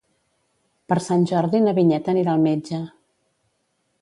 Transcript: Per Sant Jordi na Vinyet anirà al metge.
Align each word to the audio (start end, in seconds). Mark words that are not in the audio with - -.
Per 0.93 0.97
Sant 1.07 1.27
Jordi 1.33 1.61
na 1.67 1.75
Vinyet 1.81 2.11
anirà 2.15 2.35
al 2.35 2.43
metge. 2.47 2.81